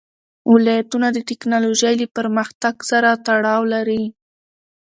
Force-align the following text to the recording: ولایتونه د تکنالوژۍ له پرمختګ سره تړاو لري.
ولایتونه 0.51 1.07
د 1.11 1.17
تکنالوژۍ 1.29 1.95
له 2.01 2.07
پرمختګ 2.17 2.75
سره 2.91 3.09
تړاو 3.25 3.61
لري. 3.73 4.03